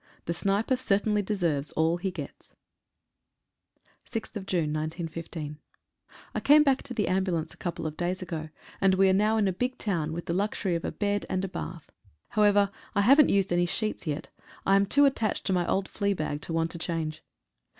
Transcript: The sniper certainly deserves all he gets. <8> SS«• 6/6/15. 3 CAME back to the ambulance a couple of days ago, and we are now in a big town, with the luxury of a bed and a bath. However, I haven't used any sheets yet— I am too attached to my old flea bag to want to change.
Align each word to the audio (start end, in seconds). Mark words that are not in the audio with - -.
The 0.25 0.33
sniper 0.33 0.75
certainly 0.77 1.21
deserves 1.21 1.71
all 1.73 1.97
he 1.97 2.09
gets. 2.09 2.55
<8> 4.03 4.25
SS«• 4.25 4.31
6/6/15. 4.99 5.55
3 6.33 6.41
CAME 6.41 6.63
back 6.63 6.81
to 6.81 6.95
the 6.95 7.07
ambulance 7.07 7.53
a 7.53 7.57
couple 7.57 7.85
of 7.85 7.97
days 7.97 8.23
ago, 8.23 8.49
and 8.81 8.95
we 8.95 9.07
are 9.09 9.13
now 9.13 9.37
in 9.37 9.47
a 9.47 9.53
big 9.53 9.77
town, 9.77 10.11
with 10.11 10.25
the 10.25 10.33
luxury 10.33 10.73
of 10.73 10.83
a 10.83 10.91
bed 10.91 11.27
and 11.29 11.45
a 11.45 11.47
bath. 11.47 11.91
However, 12.29 12.71
I 12.95 13.01
haven't 13.01 13.29
used 13.29 13.53
any 13.53 13.67
sheets 13.67 14.07
yet— 14.07 14.29
I 14.65 14.75
am 14.75 14.87
too 14.87 15.05
attached 15.05 15.45
to 15.45 15.53
my 15.53 15.67
old 15.67 15.87
flea 15.87 16.15
bag 16.15 16.41
to 16.41 16.53
want 16.53 16.71
to 16.71 16.79
change. 16.79 17.23